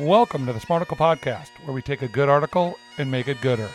Welcome 0.00 0.44
to 0.46 0.52
the 0.52 0.58
Smarticle 0.58 0.96
Podcast, 0.96 1.50
where 1.62 1.72
we 1.72 1.80
take 1.80 2.02
a 2.02 2.08
good 2.08 2.28
article 2.28 2.76
and 2.98 3.12
make 3.12 3.28
it 3.28 3.40
gooder. 3.40 3.70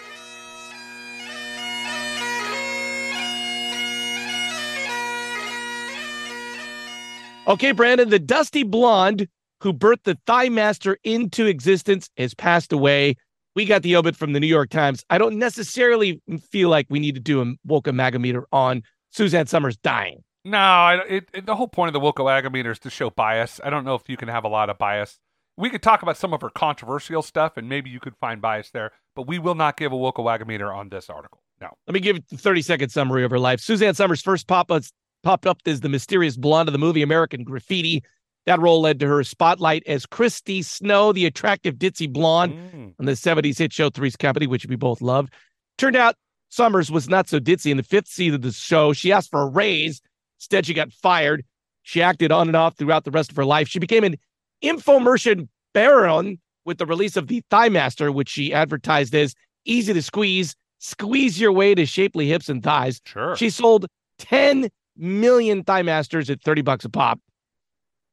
Okay, 7.47 7.71
Brandon, 7.71 8.09
the 8.09 8.19
dusty 8.19 8.63
blonde 8.63 9.29
who 9.61 9.71
birthed 9.71 10.03
the 10.03 10.17
Thigh 10.27 10.49
Master 10.49 10.97
into 11.05 11.45
existence 11.45 12.09
has 12.17 12.33
passed 12.33 12.73
away. 12.73 13.15
We 13.55 13.63
got 13.63 13.83
the 13.83 13.95
obit 13.95 14.17
from 14.17 14.33
the 14.33 14.41
New 14.41 14.47
York 14.47 14.71
Times. 14.71 15.05
I 15.09 15.19
don't 15.19 15.39
necessarily 15.39 16.21
feel 16.51 16.67
like 16.67 16.87
we 16.89 16.99
need 16.99 17.15
to 17.15 17.21
do 17.21 17.41
a 17.41 17.53
woke 17.65 17.87
meter 17.87 18.45
on 18.51 18.83
Suzanne 19.11 19.47
Somers 19.47 19.77
dying. 19.77 20.25
No, 20.43 21.01
it, 21.07 21.29
it, 21.33 21.45
the 21.45 21.55
whole 21.55 21.69
point 21.69 21.87
of 21.87 21.93
the 21.93 22.01
Woke-O-Meter 22.01 22.71
is 22.71 22.79
to 22.79 22.89
show 22.89 23.09
bias. 23.09 23.61
I 23.63 23.69
don't 23.69 23.85
know 23.85 23.95
if 23.95 24.09
you 24.09 24.17
can 24.17 24.27
have 24.27 24.43
a 24.43 24.49
lot 24.49 24.69
of 24.69 24.77
bias. 24.77 25.17
We 25.59 25.69
could 25.69 25.83
talk 25.83 26.01
about 26.01 26.15
some 26.15 26.33
of 26.33 26.39
her 26.39 26.49
controversial 26.49 27.21
stuff, 27.21 27.57
and 27.57 27.67
maybe 27.67 27.89
you 27.89 27.99
could 27.99 28.15
find 28.15 28.41
bias 28.41 28.71
there, 28.71 28.91
but 29.13 29.27
we 29.27 29.39
will 29.39 29.55
not 29.55 29.75
give 29.75 29.91
a 29.91 29.97
Woke-O-Meter 29.97 30.71
on 30.71 30.87
this 30.87 31.09
article. 31.09 31.41
No. 31.59 31.67
Let 31.85 31.93
me 31.93 31.99
give 31.99 32.15
you 32.15 32.23
the 32.29 32.37
30 32.37 32.61
second 32.61 32.89
summary 32.89 33.25
of 33.25 33.31
her 33.31 33.39
life. 33.39 33.59
Suzanne 33.59 33.93
Somers 33.93 34.21
first 34.21 34.47
pop 34.47 34.71
up, 34.71 34.83
popped 35.21 35.45
up 35.45 35.57
as 35.65 35.81
the 35.81 35.89
mysterious 35.89 36.37
blonde 36.37 36.69
of 36.69 36.73
the 36.73 36.79
movie 36.79 37.01
American 37.01 37.43
Graffiti. 37.43 38.05
That 38.45 38.61
role 38.61 38.79
led 38.79 39.01
to 39.01 39.07
her 39.07 39.21
spotlight 39.25 39.83
as 39.85 40.05
Chrissy 40.05 40.61
Snow, 40.61 41.11
the 41.11 41.25
attractive 41.25 41.75
ditzy 41.75 42.11
blonde 42.11 42.53
mm. 42.53 42.93
on 42.97 43.05
the 43.05 43.11
70s 43.11 43.57
hit 43.57 43.73
show 43.73 43.89
Three's 43.89 44.15
Company, 44.15 44.47
which 44.47 44.65
we 44.65 44.77
both 44.77 45.01
loved. 45.01 45.33
Turned 45.77 45.97
out 45.97 46.15
Somers 46.47 46.89
was 46.89 47.09
not 47.09 47.27
so 47.27 47.37
ditzy. 47.37 47.69
In 47.69 47.77
the 47.77 47.83
fifth 47.83 48.07
season 48.07 48.35
of 48.35 48.41
the 48.43 48.53
show, 48.53 48.93
she 48.93 49.11
asked 49.11 49.29
for 49.29 49.41
a 49.41 49.47
raise. 49.47 50.01
Instead, 50.37 50.65
she 50.65 50.73
got 50.73 50.93
fired. 50.93 51.43
She 51.83 52.01
acted 52.01 52.31
on 52.31 52.47
and 52.47 52.55
off 52.55 52.77
throughout 52.77 53.03
the 53.03 53.11
rest 53.11 53.29
of 53.29 53.35
her 53.35 53.45
life. 53.45 53.67
She 53.67 53.79
became 53.79 54.05
an 54.05 54.15
infomercial 54.63 55.47
baron 55.73 56.39
with 56.65 56.77
the 56.77 56.85
release 56.85 57.17
of 57.17 57.27
the 57.27 57.41
Thigh 57.49 57.69
Master, 57.69 58.11
which 58.11 58.29
she 58.29 58.53
advertised 58.53 59.15
as 59.15 59.33
easy 59.65 59.93
to 59.93 60.01
squeeze, 60.01 60.55
squeeze 60.79 61.39
your 61.39 61.51
way 61.51 61.75
to 61.75 61.85
shapely 61.85 62.27
hips 62.27 62.49
and 62.49 62.63
thighs. 62.63 63.01
Sure. 63.05 63.35
She 63.35 63.49
sold 63.49 63.85
10 64.19 64.69
million 64.97 65.63
Thigh 65.63 65.83
Masters 65.83 66.29
at 66.29 66.41
30 66.41 66.61
bucks 66.61 66.85
a 66.85 66.89
pop. 66.89 67.19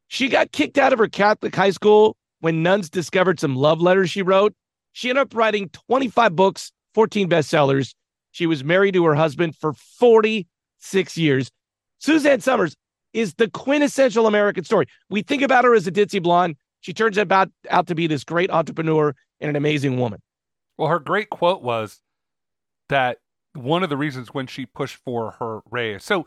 She 0.08 0.28
got 0.28 0.52
kicked 0.52 0.78
out 0.78 0.92
of 0.92 0.98
her 0.98 1.08
Catholic 1.08 1.55
high 1.55 1.70
school 1.70 2.17
when 2.41 2.62
nuns 2.62 2.89
discovered 2.89 3.41
some 3.41 3.56
love 3.56 3.80
letters 3.80 4.11
she 4.11 4.22
wrote. 4.22 4.55
She 4.92 5.11
ended 5.11 5.22
up 5.22 5.34
writing 5.34 5.69
25 5.69 6.36
books, 6.36 6.72
14 6.94 7.28
bestsellers. 7.28 7.94
She 8.30 8.47
was 8.47 8.62
married 8.62 8.94
to 8.94 9.05
her 9.05 9.14
husband 9.14 9.56
for 9.56 9.72
46 9.72 11.19
years. 11.19 11.50
Suzanne 11.98 12.41
Somers 12.41 12.77
is 13.17 13.34
the 13.34 13.48
quintessential 13.48 14.27
American 14.27 14.62
story. 14.62 14.86
We 15.09 15.22
think 15.22 15.41
about 15.41 15.64
her 15.64 15.75
as 15.75 15.86
a 15.86 15.91
ditzy 15.91 16.22
blonde. 16.22 16.56
She 16.81 16.92
turns 16.92 17.17
about 17.17 17.50
out 17.70 17.86
to 17.86 17.95
be 17.95 18.06
this 18.06 18.25
great 18.25 18.50
entrepreneur 18.50 19.14
and 19.41 19.48
an 19.48 19.56
amazing 19.56 19.98
woman. 19.98 20.20
Well, 20.77 20.89
her 20.89 20.98
great 20.98 21.31
quote 21.31 21.62
was 21.62 22.03
that 22.91 23.19
one 23.55 23.83
of 23.83 23.89
the 23.89 23.97
reasons 23.97 24.28
when 24.34 24.47
she 24.47 24.67
pushed 24.67 24.97
for 24.97 25.33
her 25.39 25.61
raise. 25.70 26.05
So 26.05 26.27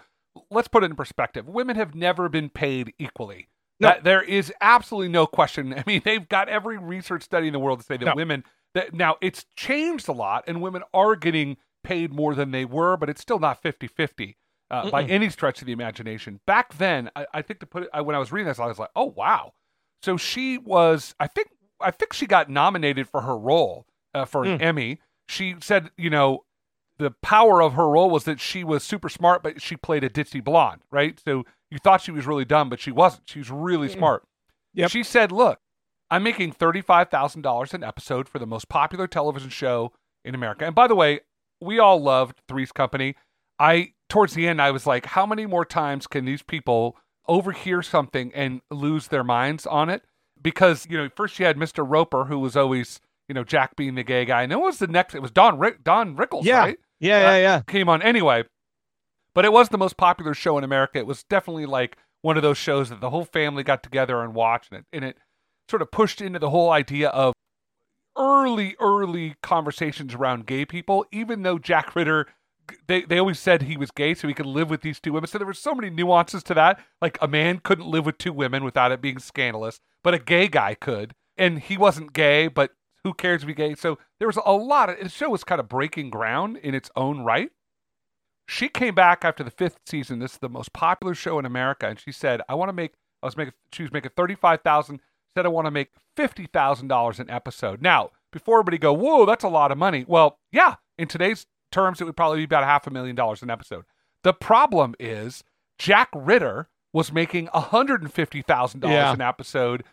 let's 0.49 0.67
put 0.67 0.83
it 0.83 0.87
in 0.87 0.95
perspective. 0.95 1.47
Women 1.47 1.75
have 1.75 1.93
never 1.93 2.27
been 2.27 2.49
paid 2.49 2.91
equally. 2.97 3.49
No. 3.79 3.89
That 3.89 4.03
there 4.03 4.23
is 4.23 4.51
absolutely 4.59 5.09
no 5.09 5.27
question. 5.27 5.73
I 5.77 5.83
mean, 5.85 6.01
they've 6.03 6.27
got 6.27 6.49
every 6.49 6.79
research 6.79 7.21
study 7.21 7.45
in 7.47 7.53
the 7.53 7.59
world 7.59 7.81
to 7.81 7.85
say 7.85 7.97
that 7.97 8.05
no. 8.05 8.13
women 8.15 8.43
that 8.73 8.95
now 8.95 9.17
it's 9.21 9.45
changed 9.55 10.07
a 10.07 10.11
lot 10.11 10.43
and 10.47 10.59
women 10.59 10.81
are 10.91 11.15
getting 11.15 11.57
paid 11.83 12.11
more 12.11 12.33
than 12.33 12.49
they 12.49 12.65
were, 12.65 12.97
but 12.97 13.09
it's 13.09 13.21
still 13.21 13.39
not 13.39 13.61
50-50 13.61 14.35
uh, 14.71 14.89
by 14.89 15.03
any 15.03 15.29
stretch 15.29 15.61
of 15.61 15.65
the 15.65 15.73
imagination. 15.73 16.39
Back 16.45 16.77
then, 16.77 17.09
I, 17.15 17.25
I 17.33 17.41
think 17.41 17.59
to 17.61 17.65
put 17.65 17.83
it 17.83 17.89
I, 17.93 18.01
when 18.01 18.15
I 18.15 18.19
was 18.19 18.31
reading 18.31 18.47
this, 18.47 18.59
I 18.59 18.67
was 18.67 18.79
like, 18.79 18.91
"Oh 18.95 19.13
wow!" 19.15 19.53
So 20.03 20.17
she 20.17 20.57
was. 20.57 21.15
I 21.19 21.27
think. 21.27 21.49
I 21.81 21.91
think 21.91 22.11
she 22.11 22.27
got 22.27 22.49
nominated 22.49 23.07
for 23.07 23.21
her 23.21 23.37
role 23.37 23.85
uh, 24.13 24.25
for 24.25 24.43
an 24.43 24.59
mm. 24.59 24.61
Emmy. 24.61 24.99
She 25.29 25.55
said, 25.61 25.91
you 25.97 26.09
know, 26.09 26.43
the 26.97 27.11
power 27.21 27.61
of 27.61 27.73
her 27.73 27.87
role 27.87 28.09
was 28.09 28.25
that 28.25 28.41
she 28.41 28.65
was 28.65 28.83
super 28.83 29.07
smart, 29.07 29.41
but 29.41 29.61
she 29.61 29.77
played 29.77 30.03
a 30.03 30.09
ditzy 30.09 30.43
blonde, 30.43 30.81
right? 30.91 31.17
So 31.25 31.45
you 31.71 31.77
thought 31.77 32.01
she 32.01 32.11
was 32.11 32.27
really 32.27 32.43
dumb, 32.45 32.69
but 32.69 32.81
she 32.81 32.91
wasn't. 32.91 33.29
She 33.29 33.39
was 33.39 33.49
really 33.49 33.87
mm. 33.87 33.93
smart. 33.93 34.23
Yep. 34.73 34.91
She 34.91 35.03
said, 35.03 35.31
"Look, 35.31 35.59
I'm 36.11 36.23
making 36.23 36.51
thirty-five 36.51 37.09
thousand 37.09 37.43
dollars 37.43 37.73
an 37.73 37.83
episode 37.83 38.27
for 38.27 38.39
the 38.39 38.45
most 38.45 38.67
popular 38.67 39.07
television 39.07 39.49
show 39.49 39.93
in 40.25 40.35
America." 40.35 40.65
And 40.65 40.75
by 40.75 40.87
the 40.87 40.95
way, 40.95 41.21
we 41.61 41.79
all 41.79 42.01
loved 42.01 42.41
Three's 42.47 42.73
Company. 42.73 43.15
I 43.57 43.93
towards 44.09 44.33
the 44.33 44.47
end, 44.47 44.61
I 44.61 44.71
was 44.71 44.85
like, 44.85 45.05
how 45.05 45.25
many 45.25 45.45
more 45.45 45.65
times 45.65 46.07
can 46.07 46.25
these 46.25 46.41
people 46.41 46.97
overhear 47.27 47.81
something 47.81 48.31
and 48.33 48.61
lose 48.71 49.07
their 49.07 49.23
minds 49.23 49.65
on 49.65 49.89
it? 49.89 50.03
Because, 50.41 50.87
you 50.89 50.97
know, 50.97 51.09
first 51.15 51.39
you 51.39 51.45
had 51.45 51.57
Mr. 51.57 51.85
Roper, 51.87 52.25
who 52.25 52.39
was 52.39 52.57
always, 52.57 52.99
you 53.27 53.35
know, 53.35 53.43
Jack 53.43 53.75
being 53.75 53.95
the 53.95 54.03
gay 54.03 54.25
guy. 54.25 54.43
And 54.43 54.51
then 54.51 54.59
it 54.59 54.63
was 54.63 54.79
the 54.79 54.87
next? 54.87 55.15
It 55.15 55.21
was 55.21 55.31
Don 55.31 55.59
Rick, 55.59 55.83
Don 55.83 56.15
Rickles, 56.15 56.43
yeah. 56.43 56.59
right? 56.59 56.79
Yeah, 56.99 57.19
yeah, 57.19 57.37
yeah. 57.37 57.61
Came 57.67 57.87
on 57.87 58.01
anyway. 58.01 58.43
But 59.33 59.45
it 59.45 59.53
was 59.53 59.69
the 59.69 59.77
most 59.77 59.95
popular 59.95 60.33
show 60.33 60.57
in 60.57 60.63
America. 60.63 60.97
It 60.97 61.07
was 61.07 61.23
definitely 61.23 61.65
like 61.65 61.97
one 62.21 62.35
of 62.35 62.43
those 62.43 62.57
shows 62.57 62.89
that 62.89 62.99
the 62.99 63.09
whole 63.09 63.25
family 63.25 63.63
got 63.63 63.83
together 63.83 64.21
and 64.21 64.33
watched. 64.33 64.71
And 64.71 64.79
it, 64.79 64.85
and 64.91 65.05
it 65.05 65.17
sort 65.69 65.81
of 65.81 65.91
pushed 65.91 66.19
into 66.19 66.39
the 66.39 66.49
whole 66.49 66.71
idea 66.71 67.09
of 67.09 67.33
early, 68.17 68.75
early 68.79 69.35
conversations 69.43 70.13
around 70.13 70.45
gay 70.45 70.65
people, 70.65 71.05
even 71.11 71.43
though 71.43 71.59
Jack 71.59 71.95
Ritter 71.95 72.27
they, 72.87 73.03
they 73.03 73.17
always 73.17 73.39
said 73.39 73.61
he 73.61 73.77
was 73.77 73.91
gay 73.91 74.13
so 74.13 74.27
he 74.27 74.33
could 74.33 74.45
live 74.45 74.69
with 74.69 74.81
these 74.81 74.99
two 74.99 75.13
women. 75.13 75.27
So 75.27 75.37
there 75.37 75.47
were 75.47 75.53
so 75.53 75.75
many 75.75 75.89
nuances 75.89 76.43
to 76.43 76.53
that. 76.55 76.79
Like 77.01 77.17
a 77.21 77.27
man 77.27 77.59
couldn't 77.59 77.87
live 77.87 78.05
with 78.05 78.17
two 78.17 78.33
women 78.33 78.63
without 78.63 78.91
it 78.91 79.01
being 79.01 79.19
scandalous, 79.19 79.79
but 80.03 80.13
a 80.13 80.19
gay 80.19 80.47
guy 80.47 80.75
could. 80.75 81.13
And 81.37 81.59
he 81.59 81.77
wasn't 81.77 82.13
gay, 82.13 82.47
but 82.47 82.71
who 83.03 83.13
cares 83.13 83.41
to 83.41 83.47
be 83.47 83.53
gay? 83.53 83.75
So 83.75 83.97
there 84.19 84.27
was 84.27 84.37
a 84.45 84.51
lot 84.51 84.89
of 84.89 84.99
the 84.99 85.09
show 85.09 85.29
was 85.29 85.43
kind 85.43 85.59
of 85.59 85.69
breaking 85.69 86.09
ground 86.09 86.57
in 86.57 86.75
its 86.75 86.91
own 86.95 87.21
right. 87.21 87.51
She 88.47 88.67
came 88.67 88.95
back 88.95 89.23
after 89.23 89.43
the 89.43 89.51
fifth 89.51 89.79
season. 89.85 90.19
This 90.19 90.33
is 90.33 90.37
the 90.39 90.49
most 90.49 90.73
popular 90.73 91.13
show 91.13 91.37
in 91.39 91.45
America, 91.45 91.87
and 91.87 91.99
she 91.99 92.11
said, 92.11 92.41
"I 92.49 92.55
want 92.55 92.69
to 92.69 92.73
make." 92.73 92.93
I 93.21 93.27
was 93.27 93.37
making. 93.37 93.53
She 93.71 93.83
was 93.83 93.91
making 93.93 94.11
thirty 94.17 94.35
five 94.35 94.61
thousand. 94.61 95.01
Said, 95.37 95.45
"I 95.45 95.49
want 95.49 95.65
to 95.65 95.71
make 95.71 95.91
fifty 96.17 96.47
thousand 96.47 96.87
dollars 96.87 97.19
an 97.19 97.29
episode." 97.29 97.81
Now, 97.81 98.09
before 98.31 98.57
everybody 98.57 98.79
go, 98.79 98.91
"Whoa, 98.91 99.25
that's 99.25 99.43
a 99.43 99.49
lot 99.49 99.71
of 99.71 99.77
money." 99.77 100.03
Well, 100.07 100.39
yeah, 100.51 100.75
in 100.97 101.07
today's 101.07 101.45
terms, 101.71 102.01
it 102.01 102.05
would 102.05 102.17
probably 102.17 102.39
be 102.39 102.43
about 102.43 102.63
half 102.63 102.87
a 102.87 102.89
million 102.89 103.15
dollars 103.15 103.41
an 103.41 103.49
episode. 103.49 103.85
The 104.23 104.33
problem 104.33 104.95
is 104.99 105.43
Jack 105.77 106.09
Ritter 106.13 106.69
was 106.93 107.11
making 107.11 107.47
$150,000 107.47 108.83
yeah. 108.83 109.13
an 109.13 109.21
episode. 109.21 109.83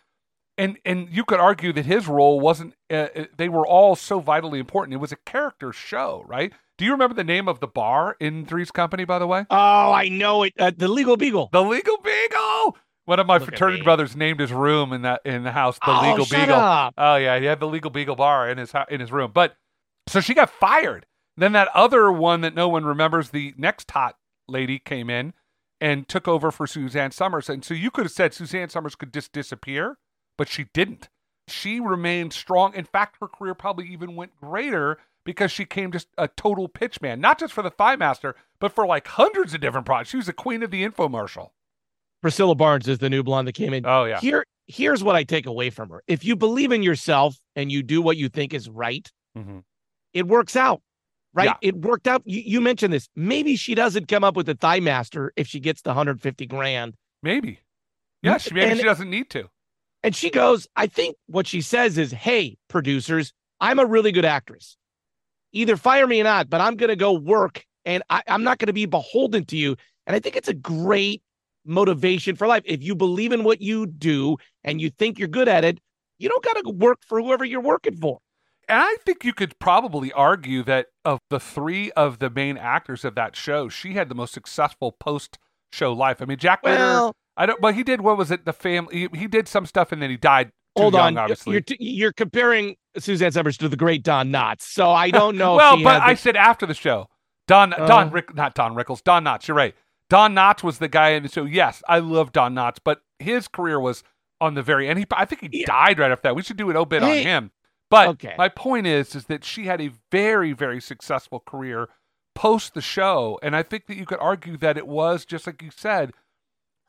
And 0.59 0.77
and 0.83 1.07
you 1.11 1.23
could 1.23 1.39
argue 1.39 1.71
that 1.73 1.85
his 1.85 2.07
role 2.07 2.39
wasn't 2.39 2.73
uh, 2.89 3.09
uh, 3.15 3.25
they 3.37 3.47
were 3.47 3.65
all 3.65 3.95
so 3.95 4.19
vitally 4.19 4.57
important. 4.57 4.95
It 4.95 4.97
was 4.97 5.11
a 5.11 5.17
character 5.17 5.71
show, 5.71 6.23
right? 6.25 6.51
Do 6.79 6.85
you 6.85 6.91
remember 6.93 7.13
the 7.13 7.23
name 7.23 7.47
of 7.47 7.59
the 7.59 7.67
bar 7.67 8.17
in 8.19 8.43
Three's 8.47 8.71
Company 8.71 9.05
by 9.05 9.19
the 9.19 9.27
way? 9.27 9.45
Oh, 9.51 9.91
I 9.91 10.09
know 10.09 10.41
it. 10.41 10.53
Uh, 10.57 10.71
the 10.75 10.87
Legal 10.87 11.15
Beagle. 11.15 11.49
The 11.51 11.61
Legal 11.61 11.97
Beagle. 11.97 12.75
One 13.05 13.19
of 13.19 13.27
my 13.27 13.37
Look 13.37 13.49
fraternity 13.49 13.83
brothers 13.83 14.15
named 14.15 14.39
his 14.39 14.51
room 14.51 14.93
in 14.93 15.03
that 15.03 15.21
in 15.25 15.43
the 15.43 15.51
house 15.51 15.77
the 15.85 15.91
oh, 15.91 16.09
Legal 16.09 16.25
Beagle. 16.25 16.55
Up. 16.55 16.95
Oh 16.97 17.17
yeah, 17.17 17.37
he 17.37 17.45
had 17.45 17.59
the 17.59 17.67
Legal 17.67 17.91
Beagle 17.91 18.15
bar 18.15 18.49
in 18.49 18.57
his 18.57 18.73
in 18.89 18.99
his 18.99 19.11
room. 19.11 19.31
But 19.31 19.55
so 20.07 20.21
she 20.21 20.33
got 20.33 20.49
fired 20.49 21.05
then 21.37 21.51
that 21.53 21.69
other 21.73 22.11
one 22.11 22.41
that 22.41 22.55
no 22.55 22.67
one 22.67 22.85
remembers, 22.85 23.29
the 23.29 23.53
next 23.57 23.89
hot 23.91 24.15
lady 24.47 24.79
came 24.79 25.09
in 25.09 25.33
and 25.79 26.07
took 26.07 26.27
over 26.27 26.51
for 26.51 26.65
Suzanne 26.65 27.11
Somers. 27.11 27.49
And 27.49 27.63
so 27.63 27.73
you 27.73 27.91
could 27.91 28.05
have 28.05 28.11
said 28.11 28.33
Suzanne 28.33 28.69
Somers 28.69 28.95
could 28.95 29.13
just 29.13 29.31
disappear, 29.31 29.97
but 30.37 30.47
she 30.49 30.65
didn't. 30.73 31.09
She 31.47 31.79
remained 31.79 32.33
strong. 32.33 32.73
In 32.73 32.85
fact, 32.85 33.17
her 33.21 33.27
career 33.27 33.53
probably 33.53 33.87
even 33.87 34.15
went 34.15 34.35
greater 34.35 34.97
because 35.23 35.51
she 35.51 35.65
came 35.65 35.91
just 35.91 36.07
a 36.17 36.27
total 36.27 36.67
pitch 36.67 37.01
man, 37.01 37.21
not 37.21 37.39
just 37.39 37.53
for 37.53 37.61
the 37.61 37.69
Thigh 37.69 37.95
Master, 37.95 38.35
but 38.59 38.73
for 38.73 38.87
like 38.87 39.07
hundreds 39.07 39.53
of 39.53 39.61
different 39.61 39.85
products. 39.85 40.09
She 40.09 40.17
was 40.17 40.25
the 40.25 40.33
queen 40.33 40.63
of 40.63 40.71
the 40.71 40.87
infomercial. 40.87 41.49
Priscilla 42.21 42.55
Barnes 42.55 42.87
is 42.87 42.97
the 42.97 43.09
new 43.09 43.23
blonde 43.23 43.47
that 43.47 43.53
came 43.53 43.73
in. 43.73 43.85
Oh, 43.85 44.05
yeah. 44.05 44.19
Here, 44.19 44.43
here's 44.65 45.03
what 45.03 45.15
I 45.15 45.23
take 45.23 45.45
away 45.45 45.69
from 45.69 45.89
her. 45.89 46.01
If 46.07 46.25
you 46.25 46.35
believe 46.35 46.71
in 46.71 46.81
yourself 46.81 47.37
and 47.55 47.71
you 47.71 47.83
do 47.83 48.01
what 48.01 48.17
you 48.17 48.27
think 48.27 48.53
is 48.53 48.67
right, 48.67 49.09
mm-hmm. 49.37 49.59
it 50.13 50.27
works 50.27 50.55
out 50.55 50.81
right? 51.37 51.45
Yeah. 51.61 51.69
It 51.69 51.75
worked 51.75 52.07
out. 52.07 52.23
You, 52.25 52.41
you, 52.43 52.61
mentioned 52.61 52.91
this. 52.91 53.07
Maybe 53.15 53.55
she 53.55 53.75
doesn't 53.75 54.07
come 54.07 54.23
up 54.23 54.35
with 54.35 54.49
a 54.49 54.55
thigh 54.55 54.79
master 54.79 55.31
if 55.35 55.47
she 55.47 55.59
gets 55.59 55.83
the 55.83 55.91
150 55.91 56.47
grand. 56.47 56.95
Maybe. 57.21 57.59
Yeah, 58.23 58.39
she, 58.39 58.55
maybe 58.55 58.71
and, 58.71 58.79
she 58.79 58.83
doesn't 58.83 59.09
need 59.09 59.29
to. 59.29 59.47
And 60.01 60.15
she 60.15 60.31
goes, 60.31 60.67
I 60.75 60.87
think 60.87 61.15
what 61.27 61.45
she 61.45 61.61
says 61.61 61.99
is, 61.99 62.11
hey, 62.11 62.57
producers, 62.67 63.33
I'm 63.61 63.77
a 63.77 63.85
really 63.85 64.11
good 64.11 64.25
actress. 64.25 64.77
Either 65.53 65.77
fire 65.77 66.07
me 66.07 66.19
or 66.21 66.23
not, 66.23 66.49
but 66.49 66.59
I'm 66.59 66.75
going 66.75 66.89
to 66.89 66.95
go 66.95 67.13
work 67.13 67.63
and 67.85 68.01
I, 68.09 68.23
I'm 68.27 68.43
not 68.43 68.57
going 68.57 68.67
to 68.67 68.73
be 68.73 68.87
beholden 68.87 69.45
to 69.45 69.57
you. 69.57 69.75
And 70.07 70.15
I 70.15 70.19
think 70.19 70.35
it's 70.35 70.49
a 70.49 70.55
great 70.55 71.21
motivation 71.65 72.35
for 72.35 72.47
life. 72.47 72.63
If 72.65 72.81
you 72.81 72.95
believe 72.95 73.31
in 73.31 73.43
what 73.43 73.61
you 73.61 73.85
do 73.85 74.37
and 74.63 74.81
you 74.81 74.89
think 74.89 75.19
you're 75.19 75.27
good 75.27 75.47
at 75.47 75.63
it, 75.63 75.79
you 76.17 76.29
don't 76.29 76.43
got 76.43 76.53
to 76.53 76.69
work 76.71 76.99
for 77.07 77.21
whoever 77.21 77.45
you're 77.45 77.61
working 77.61 77.95
for. 77.95 78.19
And 78.69 78.81
I 78.81 78.95
think 79.05 79.23
you 79.23 79.33
could 79.33 79.57
probably 79.59 80.11
argue 80.11 80.61
that 80.63 80.87
of 81.05 81.19
the 81.29 81.39
three 81.39 81.91
of 81.91 82.19
the 82.19 82.29
main 82.29 82.57
actors 82.57 83.05
of 83.05 83.15
that 83.15 83.35
show, 83.35 83.69
she 83.69 83.93
had 83.93 84.09
the 84.09 84.15
most 84.15 84.33
successful 84.33 84.91
post 84.91 85.37
show 85.71 85.93
life. 85.93 86.21
I 86.21 86.25
mean, 86.25 86.37
Jack 86.37 86.63
well, 86.63 87.07
Ritter, 87.07 87.17
I 87.37 87.45
don't, 87.45 87.61
but 87.61 87.75
he 87.75 87.83
did 87.83 88.01
what 88.01 88.17
was 88.17 88.29
it? 88.31 88.45
The 88.45 88.53
family. 88.53 89.07
He, 89.11 89.19
he, 89.19 89.27
did 89.27 89.47
some 89.47 89.65
stuff 89.65 89.91
and 89.91 90.01
then 90.01 90.09
he 90.09 90.17
died 90.17 90.51
hold 90.77 90.93
young, 90.93 91.03
on. 91.03 91.17
obviously. 91.17 91.53
You're, 91.53 91.61
t- 91.61 91.77
you're 91.79 92.11
comparing 92.13 92.75
Suzanne 92.97 93.31
Somers 93.31 93.57
to 93.59 93.69
the 93.69 93.77
great 93.77 94.03
Don 94.03 94.31
Knotts, 94.31 94.61
so 94.63 94.91
I 94.91 95.09
don't 95.11 95.37
know. 95.37 95.55
well, 95.55 95.81
but 95.81 96.01
I 96.01 96.13
the... 96.13 96.19
said 96.19 96.35
after 96.35 96.65
the 96.65 96.73
show, 96.73 97.07
Don 97.47 97.73
Uh, 97.73 97.87
Don 97.87 98.09
Rick, 98.11 98.35
not 98.35 98.53
Don 98.53 98.75
Rickles, 98.75 99.01
Don 99.03 99.23
Knotts. 99.23 99.47
You're 99.47 99.55
right. 99.57 99.75
Don 100.09 100.33
Knotts 100.35 100.63
was 100.63 100.79
the 100.79 100.87
guy 100.89 101.09
in 101.09 101.23
the 101.23 101.29
show. 101.29 101.45
Yes, 101.45 101.81
I 101.87 101.99
love 101.99 102.31
Don 102.33 102.53
Knotts, 102.53 102.77
but 102.83 103.01
his 103.19 103.47
career 103.47 103.79
was 103.79 104.03
on 104.39 104.53
the 104.53 104.61
very 104.61 104.87
end. 104.87 104.99
He, 104.99 105.05
I 105.11 105.25
think 105.25 105.41
he 105.41 105.49
Yeah. 105.61 105.65
died 105.67 105.99
right 105.99 106.11
after 106.11 106.23
that. 106.29 106.35
We 106.35 106.43
should 106.43 106.57
do 106.57 106.69
an 106.69 106.77
obit 106.77 107.01
Hey. 107.03 107.19
on 107.21 107.25
him. 107.25 107.51
But 107.89 108.09
Okay. 108.09 108.35
my 108.37 108.49
point 108.49 108.85
is, 108.87 109.15
is 109.15 109.25
that 109.25 109.45
she 109.45 109.65
had 109.65 109.79
a 109.81 109.91
very, 110.11 110.51
very 110.53 110.81
successful 110.81 111.39
career 111.39 111.87
post 112.35 112.73
the 112.73 112.81
show, 112.81 113.39
and 113.41 113.55
I 113.55 113.63
think 113.63 113.87
that 113.87 113.95
you 113.97 114.05
could 114.05 114.19
argue 114.19 114.57
that 114.57 114.77
it 114.77 114.87
was 114.87 115.25
just 115.25 115.47
like 115.47 115.61
you 115.61 115.71
said, 115.71 116.13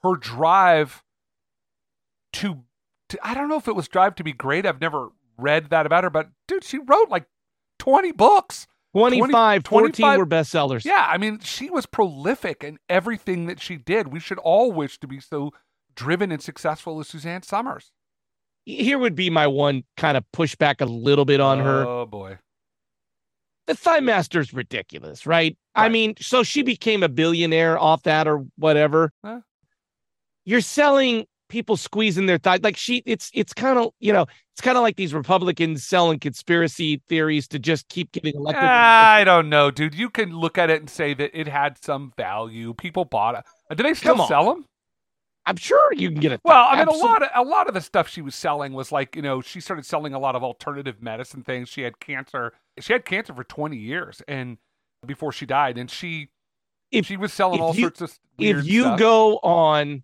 her 0.02 0.14
drive 0.16 1.02
to, 2.34 2.64
to 3.08 3.18
I 3.22 3.34
don't 3.34 3.48
know 3.48 3.56
if 3.56 3.68
it 3.68 3.76
was 3.76 3.88
drive 3.88 4.14
to 4.16 4.24
be 4.24 4.32
great. 4.32 4.66
I've 4.66 4.80
never 4.80 5.08
read 5.38 5.70
that 5.70 5.86
about 5.86 6.04
her, 6.04 6.10
but 6.10 6.28
dude, 6.46 6.64
she 6.64 6.78
wrote 6.78 7.08
like 7.08 7.26
twenty 7.78 8.12
books. 8.12 8.66
25, 8.94 9.64
14 9.66 9.92
25 9.92 10.18
were 10.18 10.26
bestsellers. 10.26 10.84
Yeah, 10.84 11.06
I 11.08 11.18
mean, 11.18 11.38
she 11.40 11.70
was 11.70 11.84
prolific 11.86 12.64
in 12.64 12.78
everything 12.88 13.46
that 13.46 13.60
she 13.60 13.76
did. 13.76 14.08
We 14.08 14.18
should 14.18 14.38
all 14.38 14.72
wish 14.72 14.98
to 15.00 15.06
be 15.06 15.20
so 15.20 15.52
driven 15.94 16.32
and 16.32 16.42
successful 16.42 16.98
as 16.98 17.06
Suzanne 17.06 17.42
Somers. 17.42 17.92
Here 18.68 18.98
would 18.98 19.14
be 19.14 19.30
my 19.30 19.46
one 19.46 19.82
kind 19.96 20.16
of 20.16 20.24
pushback 20.34 20.82
a 20.82 20.84
little 20.84 21.24
bit 21.24 21.40
on 21.40 21.58
her. 21.58 21.86
Oh 21.86 22.04
boy. 22.04 22.38
The 23.66 23.74
Thigh 23.74 24.00
Master's 24.00 24.52
ridiculous, 24.52 25.26
right? 25.26 25.56
I 25.74 25.88
mean, 25.88 26.14
so 26.18 26.42
she 26.42 26.62
became 26.62 27.02
a 27.02 27.08
billionaire 27.08 27.78
off 27.78 28.02
that 28.02 28.28
or 28.28 28.44
whatever. 28.56 29.12
Huh. 29.24 29.40
You're 30.44 30.60
selling 30.60 31.26
people 31.48 31.78
squeezing 31.78 32.26
their 32.26 32.36
thigh 32.36 32.58
like 32.62 32.76
she 32.76 33.02
it's 33.06 33.30
it's 33.32 33.54
kind 33.54 33.78
of 33.78 33.90
you 34.00 34.12
know 34.12 34.26
it's 34.52 34.60
kind 34.60 34.76
of 34.76 34.82
like 34.82 34.96
these 34.96 35.14
republicans 35.14 35.82
selling 35.82 36.18
conspiracy 36.18 37.00
theories 37.08 37.48
to 37.48 37.58
just 37.58 37.88
keep 37.88 38.12
getting 38.12 38.34
elected 38.34 38.62
ah, 38.62 39.12
I 39.12 39.24
don't 39.24 39.48
know, 39.48 39.70
dude. 39.70 39.94
You 39.94 40.10
can 40.10 40.36
look 40.36 40.58
at 40.58 40.68
it 40.68 40.80
and 40.80 40.90
say 40.90 41.14
that 41.14 41.30
it 41.32 41.48
had 41.48 41.82
some 41.82 42.12
value. 42.18 42.74
People 42.74 43.06
bought 43.06 43.34
it. 43.36 43.76
Do 43.76 43.82
they 43.82 43.94
still 43.94 44.26
sell 44.26 44.44
them? 44.44 44.66
I'm 45.48 45.56
sure 45.56 45.92
you 45.94 46.10
can 46.10 46.20
get 46.20 46.30
it 46.32 46.40
Well, 46.44 46.64
I 46.68 46.76
mean, 46.78 46.88
a 46.88 46.92
lot 46.92 47.22
of 47.22 47.28
a 47.34 47.42
lot 47.42 47.66
of 47.66 47.74
the 47.74 47.80
stuff 47.80 48.08
she 48.08 48.22
was 48.22 48.34
selling 48.34 48.72
was 48.74 48.92
like, 48.92 49.16
you 49.16 49.22
know, 49.22 49.40
she 49.40 49.60
started 49.60 49.84
selling 49.86 50.14
a 50.14 50.18
lot 50.18 50.36
of 50.36 50.44
alternative 50.44 51.02
medicine 51.02 51.42
things. 51.42 51.68
She 51.68 51.82
had 51.82 51.98
cancer. 51.98 52.52
She 52.78 52.92
had 52.92 53.04
cancer 53.04 53.34
for 53.34 53.44
twenty 53.44 53.76
years, 53.78 54.22
and 54.28 54.58
before 55.06 55.32
she 55.32 55.46
died, 55.46 55.78
and 55.78 55.90
she 55.90 56.28
If- 56.92 57.06
she 57.06 57.16
was 57.16 57.32
selling 57.32 57.60
all 57.60 57.74
you- 57.74 57.82
sorts 57.82 58.00
of 58.00 58.18
if 58.38 58.64
you 58.64 58.82
stuff. 58.82 58.98
go 59.00 59.38
on 59.38 60.02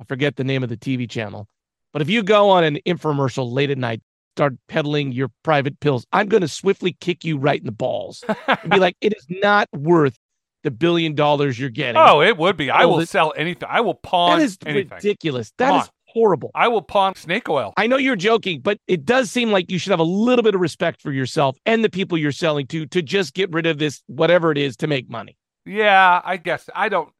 i 0.00 0.04
forget 0.04 0.36
the 0.36 0.44
name 0.44 0.62
of 0.62 0.68
the 0.68 0.76
tv 0.76 1.08
channel 1.08 1.46
but 1.92 2.02
if 2.02 2.10
you 2.10 2.22
go 2.22 2.50
on 2.50 2.62
an 2.64 2.78
infomercial 2.86 3.50
late 3.50 3.70
at 3.70 3.78
night 3.78 4.02
start 4.36 4.54
peddling 4.68 5.12
your 5.12 5.30
private 5.44 5.78
pills 5.80 6.04
i'm 6.12 6.26
going 6.28 6.40
to 6.42 6.48
swiftly 6.48 6.92
kick 7.00 7.24
you 7.24 7.38
right 7.38 7.60
in 7.60 7.64
the 7.66 7.72
balls 7.72 8.22
and 8.48 8.70
be 8.70 8.78
like 8.78 8.96
it 9.00 9.14
is 9.16 9.24
not 9.42 9.68
worth 9.72 10.18
the 10.64 10.70
billion 10.72 11.14
dollars 11.14 11.58
you're 11.58 11.70
getting 11.70 11.96
Oh, 11.96 12.20
it 12.20 12.36
would 12.36 12.56
be. 12.56 12.70
I 12.70 12.82
Oh, 12.82 12.88
will 12.88 12.96
that- 12.98 13.08
sell 13.08 13.32
anything. 13.36 13.68
I 13.70 13.80
will 13.80 13.94
pawn 13.94 14.38
that 14.40 14.44
is 14.44 14.58
anything. 14.66 14.96
ridiculous 14.96 15.52
Come 15.56 15.68
That 15.68 15.76
is 15.76 15.82
on. 15.84 15.88
horrible 16.08 16.50
I 16.54 16.66
will 16.68 16.82
pawn 16.82 17.14
snake 17.14 17.48
oil. 17.48 17.72
I 17.76 17.86
know 17.86 17.96
you're 17.98 18.16
joking, 18.16 18.60
but 18.60 18.78
it 18.88 19.04
does 19.04 19.30
seem 19.30 19.52
like 19.52 19.70
you 19.70 19.78
should 19.78 19.90
have 19.92 20.00
a 20.00 20.02
little 20.02 20.42
bit 20.42 20.54
of 20.56 20.60
respect 20.60 21.00
for 21.00 21.12
yourself 21.12 21.56
and 21.66 21.84
the 21.84 21.88
people 21.90 22.18
you're 22.18 22.32
selling 22.32 22.66
to 22.68 22.86
to 22.86 23.00
just 23.02 23.34
get 23.34 23.52
rid 23.52 23.66
of 23.66 23.78
this, 23.78 24.02
whatever 24.06 24.50
it 24.50 24.58
is, 24.58 24.76
to 24.78 24.86
make 24.88 25.08
money. 25.08 25.36
Yeah, 25.66 26.20
I 26.24 26.36
guess 26.38 26.68
I 26.74 26.88
don't. 26.88 27.10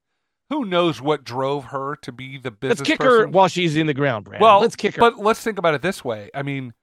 Who 0.50 0.64
knows 0.67 1.00
what 1.00 1.25
drove 1.25 1.64
her 1.67 1.96
to 2.02 2.12
be 2.12 2.37
the 2.38 2.50
business? 2.50 2.81
Let's 2.81 2.88
kick 2.88 3.02
her 3.02 3.26
while 3.26 3.49
she's 3.49 3.76
in 3.76 3.87
the 3.87 3.94
ground, 3.94 4.26
Brandon. 4.26 4.43
Well, 4.44 4.61
let's 4.61 4.76
kick 4.76 4.94
her. 4.96 5.00
But 5.00 5.19
let's 5.19 5.41
think 5.41 5.58
about 5.58 5.73
it 5.75 5.81
this 5.82 6.05
way. 6.05 6.31
I 6.35 6.43
mean, 6.43 6.75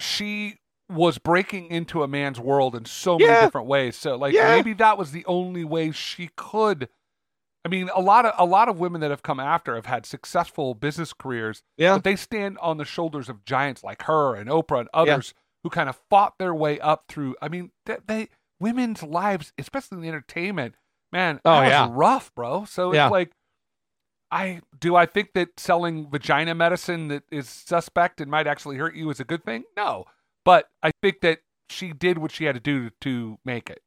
she 0.00 0.54
was 0.88 1.18
breaking 1.18 1.66
into 1.70 2.02
a 2.02 2.08
man's 2.08 2.40
world 2.40 2.74
in 2.74 2.84
so 2.84 3.18
many 3.18 3.30
Yeah. 3.30 3.40
different 3.40 3.66
ways. 3.66 3.96
So, 3.96 4.16
like, 4.16 4.34
Yeah. 4.34 4.48
maybe 4.48 4.72
that 4.74 4.96
was 4.96 5.12
the 5.12 5.24
only 5.26 5.64
way 5.64 5.90
she 5.90 6.30
could. 6.36 6.88
I 7.64 7.68
mean, 7.68 7.90
a 7.94 8.00
lot 8.00 8.24
of 8.24 8.32
a 8.38 8.46
lot 8.46 8.68
of 8.68 8.78
women 8.78 9.00
that 9.02 9.10
have 9.10 9.22
come 9.22 9.40
after 9.40 9.74
have 9.74 9.84
had 9.86 10.06
successful 10.06 10.74
business 10.74 11.12
careers, 11.12 11.62
yeah, 11.76 11.96
but 11.96 12.04
they 12.04 12.16
stand 12.16 12.56
on 12.58 12.78
the 12.78 12.84
shoulders 12.84 13.28
of 13.28 13.44
giants 13.44 13.84
like 13.84 14.02
her 14.02 14.34
and 14.34 14.48
Oprah 14.48 14.80
and 14.80 14.88
others 14.94 15.34
who 15.62 15.68
kind 15.70 15.88
of 15.88 15.96
fought 16.08 16.38
their 16.38 16.54
way 16.54 16.78
up 16.80 17.04
through. 17.08 17.36
I 17.42 17.48
mean, 17.48 17.72
they, 17.84 17.98
they 18.06 18.28
women's 18.60 19.02
lives, 19.02 19.52
especially 19.58 19.96
in 19.96 20.02
the 20.02 20.08
entertainment, 20.08 20.76
man, 21.12 21.40
Oh, 21.44 21.60
yeah. 21.60 21.88
rough, 21.90 22.32
bro. 22.34 22.64
So 22.64 22.92
Yeah. 22.94 23.06
it's 23.06 23.12
like, 23.12 23.32
I 24.30 24.60
do 24.78 24.94
I 24.94 25.04
think 25.06 25.32
that 25.34 25.58
selling 25.58 26.08
vagina 26.10 26.54
medicine 26.54 27.08
that 27.08 27.24
is 27.30 27.48
suspect 27.48 28.20
and 28.20 28.30
might 28.30 28.46
actually 28.46 28.76
hurt 28.76 28.94
you 28.94 29.10
is 29.10 29.20
a 29.20 29.24
good 29.24 29.44
thing? 29.44 29.64
No, 29.76 30.04
but 30.48 30.64
I 30.82 30.92
think 31.02 31.20
that 31.20 31.40
she 31.68 31.92
did 31.92 32.16
what 32.16 32.32
she 32.32 32.44
had 32.46 32.54
to 32.54 32.60
do 32.60 32.88
to 33.02 33.36
make 33.44 33.68
it. 33.68 33.82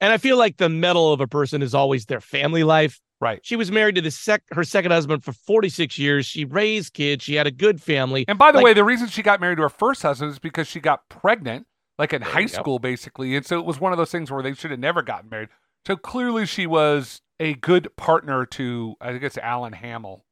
and 0.00 0.12
I 0.12 0.18
feel 0.18 0.38
like 0.38 0.58
the 0.58 0.68
mettle 0.68 1.12
of 1.12 1.20
a 1.20 1.26
person 1.26 1.60
is 1.60 1.74
always 1.74 2.06
their 2.06 2.20
family 2.20 2.62
life. 2.62 3.00
Right. 3.20 3.40
She 3.42 3.56
was 3.56 3.72
married 3.72 3.96
to 3.96 4.00
the 4.00 4.12
sec 4.12 4.42
her 4.52 4.62
second 4.62 4.92
husband 4.92 5.24
for 5.24 5.32
46 5.32 5.98
years. 5.98 6.24
She 6.26 6.44
raised 6.44 6.92
kids. 6.92 7.24
She 7.24 7.34
had 7.34 7.48
a 7.48 7.50
good 7.50 7.80
family. 7.82 8.24
And 8.28 8.38
by 8.38 8.52
the 8.52 8.58
Like- 8.58 8.64
way, 8.66 8.74
the 8.74 8.84
reason 8.84 9.08
she 9.08 9.22
got 9.22 9.40
married 9.40 9.56
to 9.56 9.62
her 9.62 9.68
first 9.68 10.02
husband 10.02 10.30
is 10.30 10.38
because 10.38 10.68
she 10.68 10.78
got 10.78 11.08
pregnant, 11.08 11.66
like 11.98 12.12
in 12.12 12.22
high 12.22 12.46
school, 12.46 12.78
basically. 12.78 13.34
And 13.34 13.44
so 13.44 13.58
it 13.58 13.64
was 13.64 13.80
one 13.80 13.90
of 13.92 13.98
those 13.98 14.12
things 14.12 14.30
where 14.30 14.42
they 14.42 14.54
should 14.54 14.70
have 14.70 14.78
never 14.80 15.02
gotten 15.02 15.30
married. 15.30 15.48
So 15.86 15.96
clearly 15.96 16.46
she 16.46 16.66
was 16.68 17.20
a 17.40 17.54
good 17.54 17.88
partner 17.96 18.46
to, 18.46 18.94
I 19.00 19.14
guess 19.18 19.36
Alan 19.38 19.72
Hamel. 19.72 20.23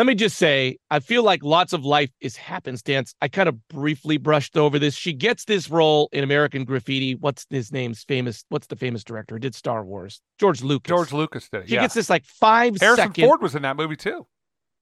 Let 0.00 0.06
me 0.06 0.14
just 0.14 0.38
say, 0.38 0.78
I 0.90 0.98
feel 1.00 1.22
like 1.22 1.42
lots 1.42 1.74
of 1.74 1.84
life 1.84 2.08
is 2.22 2.34
happenstance. 2.34 3.14
I 3.20 3.28
kind 3.28 3.50
of 3.50 3.68
briefly 3.68 4.16
brushed 4.16 4.56
over 4.56 4.78
this. 4.78 4.94
She 4.94 5.12
gets 5.12 5.44
this 5.44 5.68
role 5.68 6.08
in 6.10 6.24
American 6.24 6.64
Graffiti. 6.64 7.16
What's 7.16 7.44
his 7.50 7.70
name's 7.70 8.02
famous? 8.04 8.42
What's 8.48 8.68
the 8.68 8.76
famous 8.76 9.04
director 9.04 9.34
who 9.34 9.40
did 9.40 9.54
Star 9.54 9.84
Wars? 9.84 10.22
George 10.38 10.62
Lucas. 10.62 10.88
George 10.88 11.12
Lucas 11.12 11.50
did 11.50 11.64
it. 11.64 11.68
She 11.68 11.74
yeah. 11.74 11.82
gets 11.82 11.92
this 11.92 12.08
like 12.08 12.24
five 12.24 12.78
Harrison 12.80 13.08
second, 13.08 13.26
Ford 13.26 13.42
was 13.42 13.54
in 13.54 13.60
that 13.60 13.76
movie 13.76 13.94
too. 13.94 14.26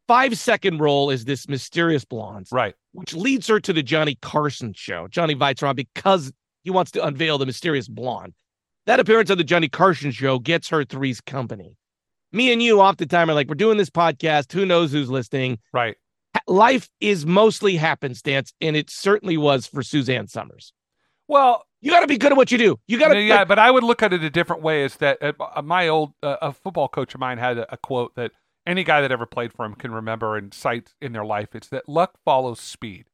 five 0.06 0.38
second 0.38 0.78
role 0.78 1.10
is 1.10 1.24
this 1.24 1.48
mysterious 1.48 2.04
blonde, 2.04 2.46
Right. 2.52 2.76
which 2.92 3.12
leads 3.12 3.48
her 3.48 3.58
to 3.58 3.72
the 3.72 3.82
Johnny 3.82 4.16
Carson 4.22 4.72
show. 4.72 5.08
Johnny 5.08 5.32
invites 5.32 5.62
her 5.62 5.66
on 5.66 5.74
because 5.74 6.32
he 6.62 6.70
wants 6.70 6.92
to 6.92 7.04
unveil 7.04 7.38
the 7.38 7.46
mysterious 7.46 7.88
blonde. 7.88 8.34
That 8.86 9.00
appearance 9.00 9.32
on 9.32 9.38
the 9.38 9.42
Johnny 9.42 9.68
Carson 9.68 10.12
show 10.12 10.38
gets 10.38 10.68
her 10.68 10.84
Three's 10.84 11.20
Company. 11.20 11.76
Me 12.32 12.52
and 12.52 12.62
you, 12.62 12.80
off 12.80 12.96
the 12.98 13.06
time, 13.06 13.30
are 13.30 13.34
like, 13.34 13.48
we're 13.48 13.54
doing 13.54 13.78
this 13.78 13.90
podcast. 13.90 14.52
Who 14.52 14.66
knows 14.66 14.92
who's 14.92 15.08
listening? 15.10 15.58
Right. 15.72 15.96
Life 16.46 16.88
is 17.00 17.24
mostly 17.26 17.76
happenstance, 17.76 18.52
and 18.60 18.76
it 18.76 18.90
certainly 18.90 19.36
was 19.36 19.66
for 19.66 19.82
Suzanne 19.82 20.28
Somers. 20.28 20.72
Well, 21.26 21.64
You 21.80 21.90
got 21.90 22.00
to 22.00 22.06
be 22.06 22.18
good 22.18 22.32
at 22.32 22.36
what 22.36 22.50
you 22.52 22.58
do. 22.58 22.78
You 22.86 22.98
got 22.98 23.08
to. 23.08 23.20
yeah, 23.20 23.44
but 23.44 23.58
I 23.58 23.70
would 23.70 23.84
look 23.84 24.02
at 24.02 24.12
it 24.12 24.22
a 24.22 24.30
different 24.30 24.62
way. 24.62 24.84
Is 24.84 24.96
that 24.96 25.18
uh, 25.22 25.62
my 25.62 25.88
old 25.88 26.12
uh, 26.22 26.36
a 26.42 26.52
football 26.52 26.88
coach 26.88 27.14
of 27.14 27.20
mine 27.20 27.38
had 27.38 27.58
a, 27.58 27.74
a 27.74 27.76
quote 27.76 28.14
that 28.16 28.32
any 28.66 28.82
guy 28.84 29.00
that 29.00 29.10
ever 29.12 29.26
played 29.26 29.52
for 29.52 29.64
him 29.64 29.74
can 29.74 29.92
remember 29.92 30.36
and 30.36 30.52
cite 30.52 30.94
in 31.00 31.12
their 31.12 31.24
life. 31.24 31.54
It's 31.54 31.68
that 31.68 31.88
luck 31.88 32.18
follows 32.24 32.60
speed. 32.60 33.06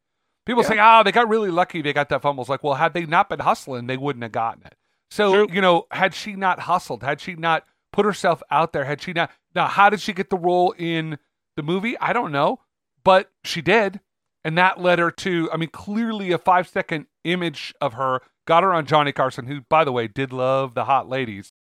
People 0.47 0.63
Yeah. 0.63 0.69
say, 0.69 0.79
"Oh, 0.81 1.03
they 1.05 1.13
got 1.13 1.29
really 1.29 1.51
lucky. 1.51 1.83
They 1.83 1.93
got 1.93 2.09
that 2.09 2.23
fumble." 2.23 2.43
It's 2.43 2.49
like, 2.49 2.63
well, 2.65 2.75
had 2.75 2.95
they 2.95 3.05
not 3.07 3.29
been 3.29 3.41
hustling, 3.41 3.87
they 3.87 3.97
wouldn't 3.97 4.23
have 4.23 4.33
gotten 4.33 4.65
it. 4.67 4.75
So 5.11 5.47
True. 5.47 5.55
you 5.55 5.61
know, 5.61 5.87
had 5.91 6.15
she 6.15 6.35
not 6.35 6.61
hustled, 6.61 7.03
had 7.03 7.21
she 7.21 7.35
not 7.35 7.65
put 7.95 8.05
herself 8.05 8.43
out 8.51 8.73
there, 8.73 8.85
had 8.85 9.01
she 9.01 9.13
not 9.13 9.31
now, 9.55 9.69
how 9.69 9.89
did 9.89 10.01
she 10.01 10.13
get 10.13 10.29
the 10.29 10.37
role 10.37 10.73
in 10.73 11.17
the 11.57 11.63
movie? 11.63 11.97
I 12.01 12.13
don't 12.13 12.33
know, 12.33 12.61
but 13.05 13.31
she 13.45 13.63
did, 13.63 14.01
and 14.43 14.59
that 14.59 14.81
led 14.81 14.99
her 14.99 15.13
to. 15.13 15.49
I 15.53 15.57
mean, 15.57 15.71
clearly 15.71 16.33
a 16.33 16.39
five 16.39 16.69
second 16.69 17.07
image 17.23 17.73
of 17.81 17.95
her 17.95 18.21
got 18.47 18.65
her 18.65 18.75
on 18.75 18.85
Johnny 18.85 19.13
Carson, 19.13 19.47
who, 19.47 19.61
by 19.71 19.85
the 19.85 19.93
way, 19.93 20.09
did 20.09 20.33
love 20.33 20.75
the 20.75 20.87
hot 20.87 21.09
ladies, 21.09 21.53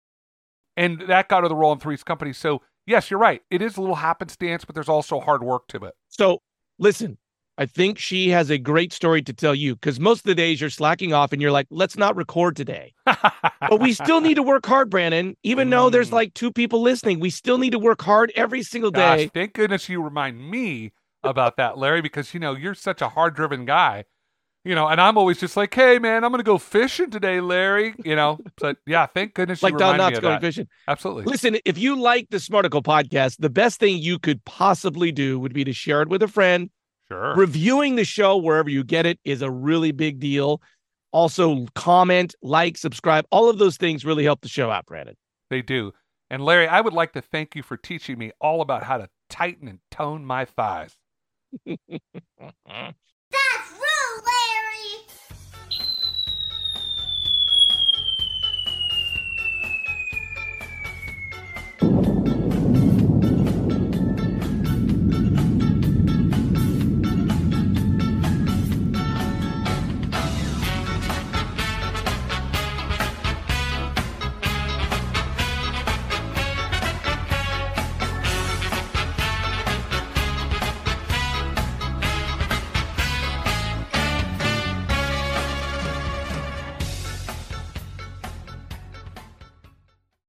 and 0.76 1.02
that 1.02 1.28
got 1.28 1.44
her 1.44 1.48
the 1.48 1.54
role 1.54 1.72
in 1.72 1.78
Three's 1.78 2.02
Company. 2.02 2.32
So 2.32 2.62
yes, 2.84 3.10
you're 3.10 3.20
right. 3.20 3.42
It 3.50 3.62
is 3.62 3.76
a 3.76 3.80
little 3.80 3.96
happenstance, 3.96 4.64
but 4.64 4.74
there's 4.74 4.88
also 4.88 5.20
hard 5.20 5.42
work 5.44 5.68
to 5.68 5.84
it. 5.84 5.94
So 6.08 6.42
listen, 6.78 7.18
I 7.56 7.66
think 7.66 7.98
she 7.98 8.30
has 8.30 8.50
a 8.50 8.58
great 8.58 8.92
story 8.92 9.22
to 9.22 9.32
tell 9.32 9.54
you 9.54 9.76
because 9.76 10.00
most 10.00 10.18
of 10.20 10.24
the 10.24 10.34
days 10.34 10.60
you're 10.60 10.70
slacking 10.70 11.12
off 11.12 11.32
and 11.32 11.40
you're 11.40 11.52
like, 11.52 11.68
let's 11.70 11.96
not 11.96 12.16
record 12.16 12.56
today. 12.56 12.92
But 13.06 13.78
we 13.80 13.92
still 13.92 14.20
need 14.20 14.34
to 14.34 14.42
work 14.52 14.66
hard, 14.66 14.90
Brandon. 14.90 15.36
Even 15.44 15.70
though 15.70 15.88
there's 15.88 16.10
Mm. 16.10 16.14
like 16.14 16.34
two 16.34 16.50
people 16.52 16.82
listening, 16.82 17.20
we 17.20 17.30
still 17.30 17.58
need 17.58 17.70
to 17.70 17.78
work 17.78 18.02
hard 18.02 18.32
every 18.34 18.62
single 18.64 18.90
Gosh, 18.90 19.18
day. 19.18 19.30
thank 19.32 19.52
goodness 19.52 19.88
you 19.88 20.02
remind 20.02 20.50
me 20.50 20.92
about 21.22 21.56
that, 21.56 21.78
Larry, 21.78 22.02
because 22.02 22.34
you 22.34 22.40
know 22.40 22.54
you're 22.54 22.74
such 22.74 23.00
a 23.00 23.08
hard 23.10 23.34
driven 23.36 23.64
guy. 23.64 24.04
You 24.66 24.74
know, 24.74 24.88
and 24.88 24.98
I'm 25.00 25.18
always 25.18 25.38
just 25.38 25.56
like, 25.58 25.72
hey 25.74 25.98
man, 25.98 26.24
I'm 26.24 26.30
gonna 26.32 26.42
go 26.42 26.58
fishing 26.58 27.10
today, 27.10 27.40
Larry. 27.40 27.94
You 28.02 28.16
know, 28.16 28.38
but 28.58 28.78
yeah, 28.86 29.06
thank 29.06 29.34
goodness 29.34 29.62
you 29.62 29.66
Like 29.66 29.76
Don 29.76 29.92
reminded 29.92 30.04
me 30.04 30.10
Knotts 30.14 30.16
of 30.16 30.22
going 30.22 30.34
that. 30.34 30.40
fishing. 30.40 30.68
Absolutely. 30.88 31.24
Listen, 31.24 31.58
if 31.64 31.78
you 31.78 32.00
like 32.00 32.28
the 32.30 32.38
Smarticle 32.38 32.82
podcast, 32.82 33.36
the 33.38 33.50
best 33.50 33.78
thing 33.78 33.98
you 33.98 34.18
could 34.18 34.44
possibly 34.44 35.12
do 35.12 35.38
would 35.38 35.52
be 35.52 35.64
to 35.64 35.72
share 35.72 36.02
it 36.02 36.08
with 36.08 36.22
a 36.22 36.28
friend. 36.28 36.70
Sure. 37.14 37.36
Reviewing 37.36 37.94
the 37.96 38.04
show 38.04 38.36
wherever 38.36 38.68
you 38.68 38.82
get 38.82 39.06
it 39.06 39.20
is 39.24 39.40
a 39.40 39.50
really 39.50 39.92
big 39.92 40.18
deal. 40.18 40.60
Also, 41.12 41.66
comment, 41.76 42.34
like, 42.42 42.76
subscribe. 42.76 43.24
All 43.30 43.48
of 43.48 43.58
those 43.58 43.76
things 43.76 44.04
really 44.04 44.24
help 44.24 44.40
the 44.40 44.48
show 44.48 44.68
out, 44.70 44.86
Brandon. 44.86 45.14
They 45.48 45.62
do. 45.62 45.92
And 46.28 46.44
Larry, 46.44 46.66
I 46.66 46.80
would 46.80 46.92
like 46.92 47.12
to 47.12 47.22
thank 47.22 47.54
you 47.54 47.62
for 47.62 47.76
teaching 47.76 48.18
me 48.18 48.32
all 48.40 48.60
about 48.60 48.82
how 48.82 48.96
to 48.98 49.08
tighten 49.30 49.68
and 49.68 49.78
tone 49.92 50.24
my 50.24 50.44
thighs. 50.44 50.96